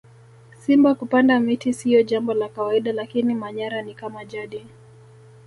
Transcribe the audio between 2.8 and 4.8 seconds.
lakini manyara ni kama jadi